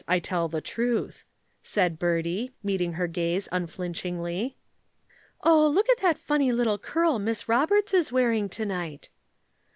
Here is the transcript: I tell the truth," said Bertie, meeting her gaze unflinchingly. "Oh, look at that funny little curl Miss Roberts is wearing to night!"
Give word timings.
I 0.07 0.17
tell 0.19 0.47
the 0.47 0.61
truth," 0.61 1.23
said 1.61 1.99
Bertie, 1.99 2.53
meeting 2.63 2.93
her 2.93 3.05
gaze 3.05 3.47
unflinchingly. 3.51 4.57
"Oh, 5.43 5.67
look 5.69 5.91
at 5.91 5.99
that 6.01 6.17
funny 6.17 6.51
little 6.51 6.79
curl 6.79 7.19
Miss 7.19 7.47
Roberts 7.47 7.93
is 7.93 8.11
wearing 8.11 8.49
to 8.49 8.65
night!" 8.65 9.09